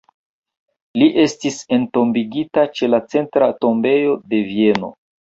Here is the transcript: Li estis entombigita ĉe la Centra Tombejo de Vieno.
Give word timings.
Li 1.01 1.09
estis 1.25 1.59
entombigita 1.77 2.65
ĉe 2.81 2.93
la 2.95 3.03
Centra 3.15 3.55
Tombejo 3.63 4.21
de 4.35 4.45
Vieno. 4.53 4.97